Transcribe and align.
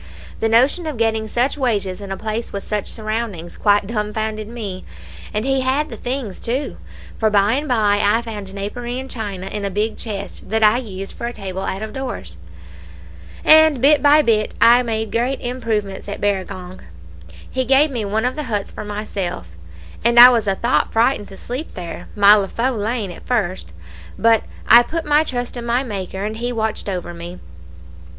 The 0.39 0.49
notion 0.49 0.87
of 0.87 0.97
getting 0.97 1.27
such 1.27 1.59
wages 1.59 2.01
in 2.01 2.11
a 2.11 2.17
place 2.17 2.51
with 2.51 2.63
such 2.63 2.87
surroundings 2.91 3.55
quite 3.55 3.85
dumb 3.85 4.13
founded 4.13 4.47
me; 4.47 4.83
and 5.31 5.45
he 5.45 5.61
had 5.61 5.89
the 5.89 5.95
things 5.95 6.39
too; 6.39 6.77
for 7.19 7.29
by 7.29 7.53
and 7.53 7.67
by 7.67 8.01
I 8.03 8.23
found 8.23 8.51
napery 8.51 8.97
and 8.99 9.11
china 9.11 9.45
in 9.45 9.63
a 9.63 9.69
big 9.69 9.97
chest 9.97 10.49
that 10.49 10.63
I 10.63 10.77
used 10.79 11.13
for 11.15 11.27
a 11.27 11.33
table 11.33 11.61
out 11.61 11.83
of 11.83 11.93
doors; 11.93 12.37
and 13.45 13.79
bit 13.79 14.01
by 14.01 14.23
bit 14.23 14.55
I 14.59 14.81
made 14.81 15.11
great 15.11 15.39
improvements 15.39 16.09
at 16.09 16.19
Barragong. 16.19 16.81
He 17.47 17.63
gave 17.63 17.91
me 17.91 18.03
one 18.03 18.25
of 18.25 18.35
the 18.35 18.45
huts 18.49 18.71
for 18.71 18.83
myself, 18.83 19.49
and 20.03 20.19
I 20.19 20.29
was 20.29 20.47
a 20.47 20.55
thought 20.55 20.91
frightened 20.91 21.27
to 21.27 21.37
sleep 21.37 21.73
there 21.73 22.07
my 22.15 22.33
leafu' 22.33 22.75
lane 22.75 23.11
at 23.11 23.27
first, 23.27 23.69
but 24.17 24.45
I 24.67 24.81
put 24.81 25.05
my 25.05 25.23
trust 25.23 25.55
in 25.57 25.65
my 25.67 25.83
Maker, 25.83 26.25
and 26.25 26.37
He 26.37 26.51
watched 26.51 26.89
over 26.89 27.13
me. 27.13 27.37